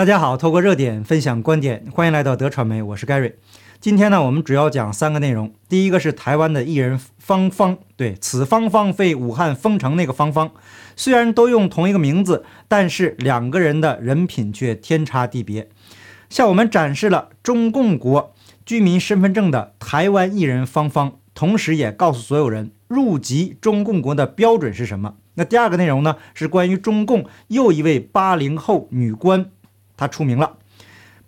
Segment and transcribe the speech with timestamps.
[0.00, 3.34] 大家好，透过热点分享观点，欢迎来到德传媒，我是 Gary。
[3.80, 5.52] 今天呢，我们主要讲三个内容。
[5.68, 10.52] 第一个是台湾的艺人芳芳，对，此芳芳非武汉封城那个芳芳，
[10.96, 15.68] 虽然都用同一个名字，但是两个人的人品却天差地别。
[16.30, 18.32] 向我们展示了中共国
[18.64, 25.16] 居民身份证的台湾艺人芳芳，同时也告诉所有人入籍中共国的标准是什么。
[25.34, 29.50] 那第二个内容呢，是关于中共又一位八零后女官。
[30.00, 30.56] 他出名了，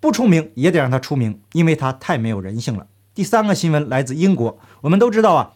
[0.01, 2.87] 不出名也得让他出名，因为他太没有人性了。
[3.13, 5.53] 第三个新闻来自英国，我们都知道啊，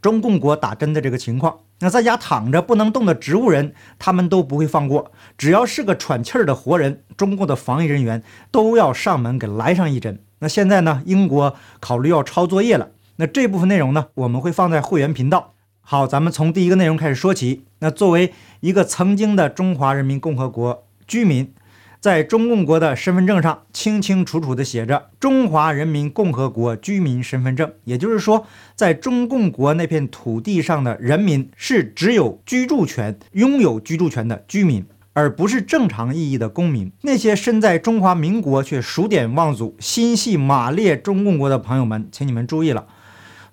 [0.00, 10.18] 中共国打针的这个情况，那在家躺着不能动的植物人，他们都不会放过，只要是个喘气儿的活人，中共的防疫人员都要上门给来上一针。
[10.40, 12.88] 那现在呢，英国考虑要抄作业了，
[13.18, 15.54] 那这部分内容呢，我们会放在会员频道。
[15.80, 17.62] 好，咱们从第一个内容开始说起。
[17.78, 21.54] 那作为一个曾经的中华人民共和国居民。
[22.02, 28.44] 在中共国的身份证上清清楚楚地写着“中华人民共和国居民身份证”，也就是说，
[28.74, 36.90] 在中共国那片土地上的人民是只有居住权、拥有居住权的居民，而不是正常意义的公民。
[37.02, 42.88] 那些身在中华民国却数典忘祖、心系马列中共国的朋友们，请你们注意了：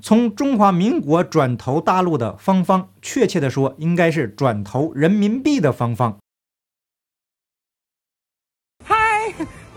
[0.01, 6.17] 从中华民国转投大陆的芳芳，确切地说，应该是转投人民币的芳芳。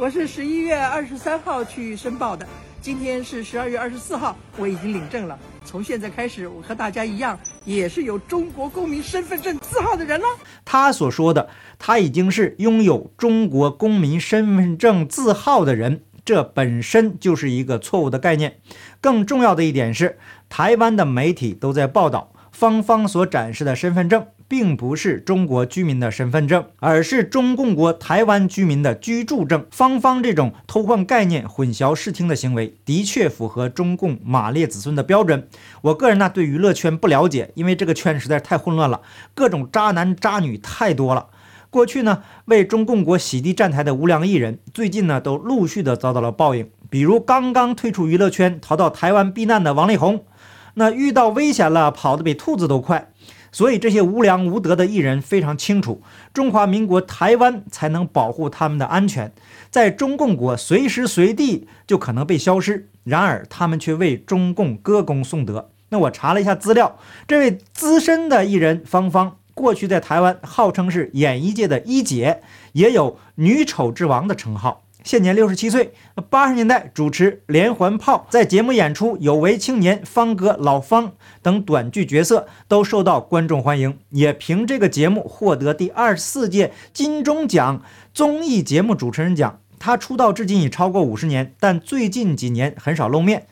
[0.03, 2.45] 我是十一月二十三号去申报的，
[2.81, 5.39] 今天是十二月二十四号，我已经领证了。
[5.65, 10.27] 从现在开始，我和大家一样，也是有中国公民身份证字号的人了。
[10.65, 18.59] 他所说的，他已经是拥有中国公民身份证字号的人，这本身就是一个错误的概念。
[19.01, 24.27] 更重要的一点是，台湾的媒体都在报道芳芳所展示的身份证。
[24.53, 29.65] 并不是中国居民的身份证，而是中共国台湾居民的居住证。
[29.71, 35.49] 芳芳这种偷换概念、混淆视听的行为，的确符合中共马列子孙的标准。
[35.81, 39.01] 我个人呢，对娱乐圈不了解，因为这个圈实在太混乱了，
[39.33, 41.29] 各种渣男渣女太多了。
[41.71, 46.69] 过去呢，为中共国洗地站台的无良艺人，最近呢，都陆续的遭到了报应。
[46.91, 50.27] 比如刚刚退出娱乐圈，逃到台湾避难的王力宏，
[50.75, 53.09] 那遇到危险了，跑得比兔子都快。
[53.53, 56.03] 所以这些无良无德的艺人非常清楚，
[56.33, 59.31] 中华民国台湾才能保护他们的安全，
[59.71, 62.89] 在中共国随时随地就可能被消失。
[63.05, 65.69] 然而他们却为中共歌功颂德。
[65.91, 66.99] 那我查了一下资料，
[67.29, 72.41] 这位资深的艺人芳芳，过去在台湾号称是演艺界的一姐，
[72.73, 74.85] 也有女丑之王的称号。
[75.05, 75.93] 现年六十七岁，
[76.31, 81.09] 八十年代主持《连环炮》，在节目演出《有为青年》《方哥》《老方》
[81.43, 87.83] 等短剧角色，都受到观众欢迎，也凭这个节目获得第二十四届金钟奖
[88.15, 89.59] 综艺节目主持人奖。
[89.79, 93.47] 他出道至今已超过五十年，但最近几年很少露面，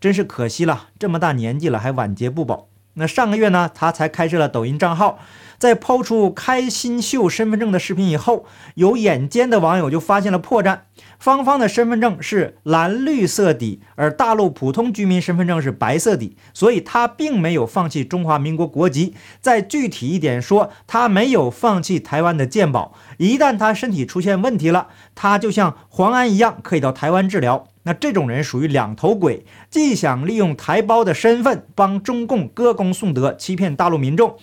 [0.00, 0.88] 真是可惜了。
[0.98, 2.68] 这么大年纪了，还晚节不保。
[2.94, 5.18] 那上个月呢，他才开设了抖音账号。
[5.56, 8.44] 在抛出开心秀身份证的视频以后，
[8.74, 10.80] 有眼尖的网友就发现了破绽。
[11.18, 19.14] 芳芳的身份证是蓝绿色底，而大陆普通居民身份证是白色底，所以他并没有放弃中华民国国籍。
[19.40, 22.92] 再具体一点说，他没有放弃台湾的健保。
[23.16, 27.68] 一旦他身体出现问题了，他就像黄安一样，可以到台湾治疗。
[27.84, 34.36] 那这种人属于两头鬼，既想利用台胞的身份帮中共歌功颂德，欺骗大陆民众。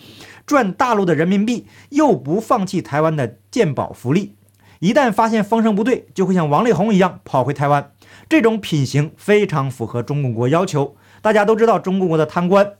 [0.47, 4.35] 赚大陆的人民币，又不放弃台湾的健保福利，
[4.79, 7.91] 一旦发现风声不对，就会像王力宏一样跑回台湾。
[8.27, 10.95] 这种品行非常符合中共国要求。
[11.21, 12.73] 大家都知道，中共国的贪官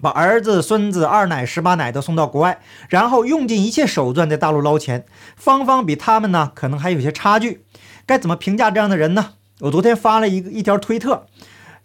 [0.00, 5.04] 把儿子、孙子、二奶、十八奶都送到国外，然后用尽一切手段在大陆捞钱。
[5.36, 7.64] 芳芳比他们呢，可能还有些差距。
[8.04, 9.34] 该怎么评价这样的人呢？
[9.60, 11.26] 我昨天发了一个一条推特，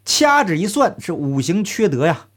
[0.03, 2.27] 掐指一算，是五行缺德呀。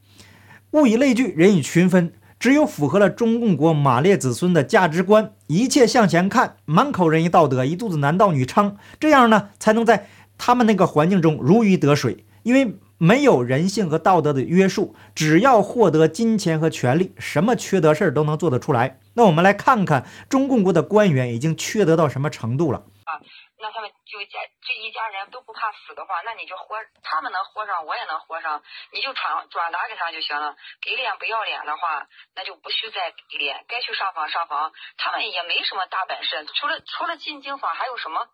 [0.71, 2.12] 物以类聚，人以群分。
[2.39, 12.25] 只有符合了中共国马列子孙的价值观，一切向前看，满口仁义道德，一肚子男盗女娼，这样呢，才能在他们那个环境中如鱼得水。
[12.43, 18.99] 因为没有人性和道德的约束，只要获得金钱和权力，什么缺德事儿都能做得出来。
[19.14, 23.19] 那我们来看看中共国的官员已经缺德到什么程度了啊？
[23.64, 28.62] 那他们就家这一家人都不怕死的话，那你就活，他们能活上，我也能活上，
[28.93, 30.55] 你就转转达给他就行了。
[30.82, 33.64] 给脸不要脸的话，那就不需再给脸。
[33.66, 38.28] 该去上访上访，他们也没什么大本事，除了除了进京访还有什么？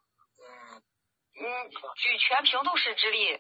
[1.41, 3.39] 嗯，举全平度市之力，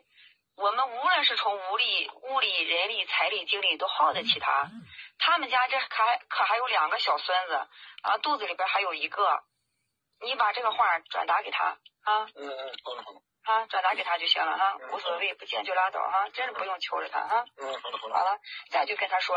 [0.59, 4.71] 我们无论是从物力、物力、人力、财力、精力都耗得起他。
[5.19, 7.55] 他们家这还可还有两个小孙子
[8.03, 9.43] 啊，肚子里边还有一个。
[10.23, 11.65] 你把这个话转达给他
[12.03, 12.27] 啊。
[12.35, 13.21] 嗯嗯，好的好的。
[13.43, 17.45] 啊，转达给他就行了哈，无所谓，不见就拉倒哈，真是不用求着他啊。
[17.57, 18.39] 嗯，好的好了，
[18.71, 19.35] 咱就跟他说，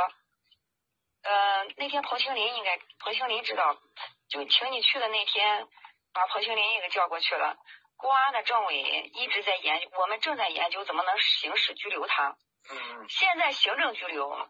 [1.24, 3.78] 呃，那天彭清林应该彭清林知道，
[4.30, 5.68] 就请你去的那天，
[6.14, 7.56] 把彭清林也给叫过去了。
[7.96, 8.76] 公安的政委
[9.14, 12.36] 一直在研究，我们正在研究怎么能刑事拘留他。
[12.70, 13.06] 嗯。
[13.08, 14.50] 现在行政拘留，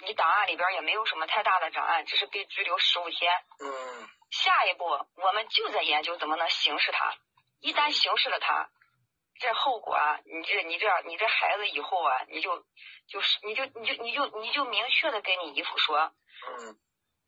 [0.00, 3.30] 你档案里边也没有什么太大的障碍，只是被拘留十五天。
[3.60, 4.08] 嗯。
[4.42, 7.14] 下一步我们就在研究怎么能刑事他，
[7.60, 8.68] 一旦刑事了他。
[9.38, 12.64] 这后果啊，你这你这你这孩子以后啊，你就
[13.08, 16.12] 就是你就你就你就你就明确的跟你姨父说，
[16.46, 16.78] 嗯，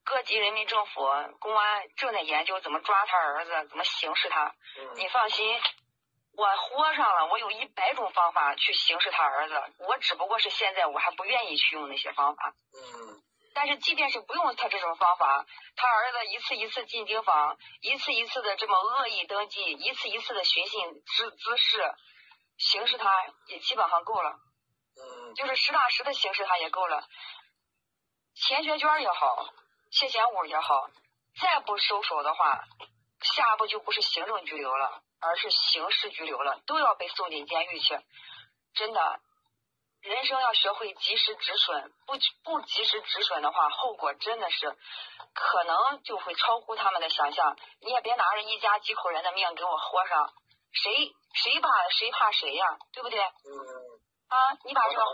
[0.05, 1.01] 各级人民政府
[1.39, 4.55] 公安正在研究怎么抓他儿子，怎么刑事他。
[4.79, 5.61] 嗯，你放心，
[6.37, 12.55] 我豁上了，我有一百种方法去刑事他儿子，我只不过是现在我还不愿意去用那些方法。
[12.73, 13.16] 嗯。
[13.59, 21.95] 但是，即便是不用他这种方法，他儿子一次一次进京房，一次一次的这么恶意登记，一次一次的寻衅滋滋事，
[22.59, 23.11] 刑事他
[23.47, 24.33] 也基本上够了。
[24.33, 25.35] 嗯。
[25.37, 27.09] 就是实打实的刑事他也够了。
[28.35, 29.49] 钱学娟也好，
[29.91, 30.91] 谢贤武也好，
[31.41, 32.61] 再不收手的话，
[33.23, 37.99] 下一步就不是行政拘留了，而是刑事拘留了，都要被送进监狱去。
[38.75, 39.21] 真的。
[40.03, 42.15] 人生要学会及时止损，不
[42.45, 44.71] 不及时止损的话，后果真的是
[45.35, 47.57] 可能就会超乎他们的想象。
[47.81, 50.33] 你也别拿着一家几口人的命给我豁上，
[50.73, 50.93] 谁
[51.35, 53.19] 谁怕谁怕谁呀，对不对？
[53.21, 53.53] 嗯。
[54.29, 55.11] 啊，你把这个话，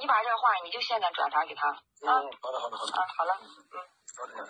[0.00, 1.68] 你把这个话，你就现在转达给他。
[2.02, 2.92] 嗯，好的，好的，好的。
[2.92, 3.76] 啊，好了，嗯。
[4.16, 4.46] 好的，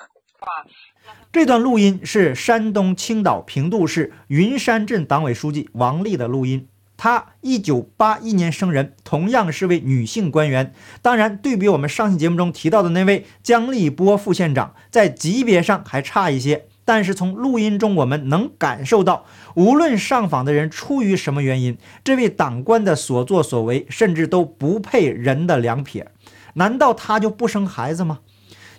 [0.47, 6.71] 好这段录音是山东青岛平度市云山镇党委书记王丽的录音。
[6.97, 10.73] 她一九八一年生人，同样是位女性官员。
[11.03, 16.67] 当然，对比我们上期节目中提到的那位姜立波副县长，在级别上还差一些。
[16.87, 19.25] 但是从录音中，我们能感受到，
[19.55, 26.09] 无论上访的人出于什么原因，这位党官的所作所为，甚至都不配人的两撇。
[26.55, 28.21] 难道他就不生孩子吗？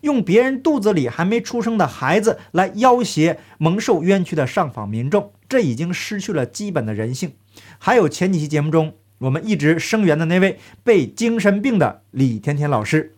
[0.02, 7.34] 用别人肚子里还没出生的孩子来要挟蒙受冤屈的上访民众，这已经失去了基本的人性。
[7.78, 13.14] 还有前几期节目中，我们一直声援的那位被精神病的李甜甜老师，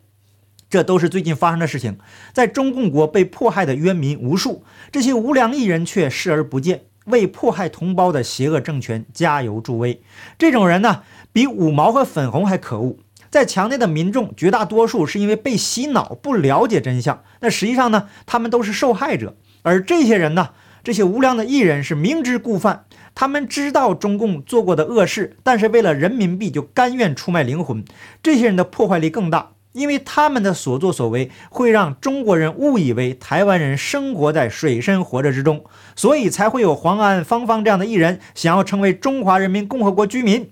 [0.70, 1.98] 这都是最近发生的事情。
[2.32, 4.62] 在中共国被迫害的冤民无数，
[4.92, 10.02] 这些无良艺人却视而不见，为迫害同胞的邪恶政权加油助威。
[10.38, 11.02] 这种人呢，
[11.32, 12.98] 比五毛和粉红还可恶。
[13.30, 17.22] 在墙内的民众绝大多数是因为被洗脑，不了解真相。
[17.40, 19.36] 那实际上呢，他们都是受害者。
[19.62, 20.50] 而这些人呢，
[20.88, 22.86] 这些无良的艺人是明知故犯。
[23.14, 27.84] 他们知道中共做过的恶事，但是为了人民币就甘愿出卖灵魂。
[28.22, 35.62] 这些人的破坏力更大，因为他们的所作所为会让中国人误以为台湾人生活在水深火热之中，
[35.94, 40.50] 所以才会有黄安、芳芳这样的艺人想要成为中华人民共和国居民，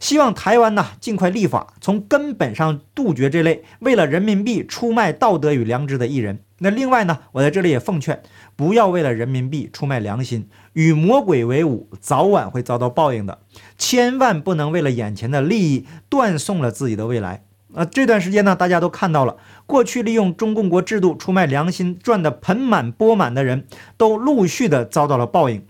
[0.00, 6.40] 希望台湾呢尽快立法，从根本上杜绝这类为了人民币出卖道德与良知的艺人。
[6.60, 8.22] 那另外呢，我在这里也奉劝，
[8.56, 10.48] 不要为了人民币出卖良心。
[10.72, 13.38] 与魔鬼为伍，早晚会遭到报应的。
[13.76, 17.44] 千万不能为了眼前的利益断送了自己的未来。
[17.74, 23.66] 啊，这段时间呢，大家都看到了，过去利用中共国制度出卖良心赚得盆满钵满的人，
[23.96, 25.64] 都陆续的遭到了报应。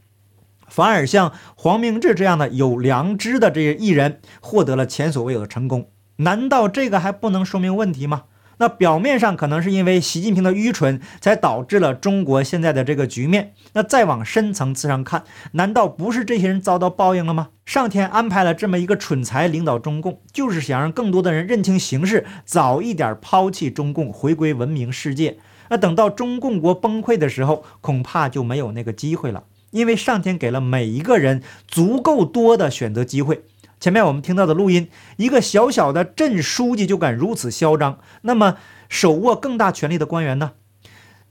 [0.69, 5.91] 反而像黄明志这样的有良知的这些艺人，获得了前所未有的成功。
[6.17, 8.25] 难道这个还不能说明问题吗？
[8.59, 13.55] 那表面上可能是因为习近平的愚蠢，才导致了中国现在的这个局面。
[13.73, 17.49] 那再往深层次上看，难道不是这些人遭到报应了吗？
[17.65, 25.39] 上天安排了这么一个蠢材领导中共，就是想让更多的人认清形势，早一点抛弃中共，回归文明世界。
[25.71, 33.43] 那等到中共国崩溃的时候，恐怕就没有那个机会了，因为上天给了每一个人足够多的选择机会。
[33.81, 38.57] 前面我们听到的录音，一个小小的镇书记就敢如此嚣张，那么
[38.89, 40.53] 手握更大权力的官员呢？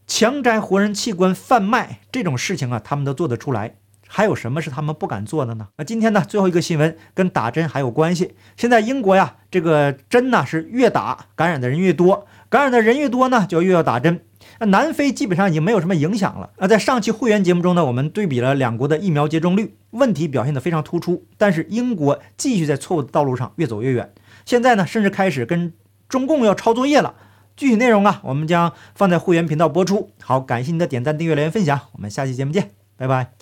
[0.05, 3.75] 强摘活人器官贩卖这种事情啊，他们都做得出来。
[4.09, 5.67] 还有什么是他们不敢做的呢？
[5.75, 8.35] 那今天呢，最后一个新闻跟打针还有关系。
[8.55, 14.21] 现在英国呀，这个针呢是越打感染的人越多，感染的人越多呢，就越要打针。
[14.59, 16.51] 那南非基本上已经没有什么影响了。
[16.57, 21.25] 那在上期会员节目中呢，我们对比了两国的疫苗接种率，问题表现得非常突出。
[21.37, 24.13] 但是英国继续在错误的道路上越走越远，
[24.45, 25.73] 现在呢，甚至开始跟
[26.07, 27.15] 中共要抄作业了。
[27.55, 30.11] 具体内容啊，我们将放在会员频道播出。
[30.21, 33.31] 好，感谢您的点赞、订阅、留言、分享，我们下期节目见，拜拜。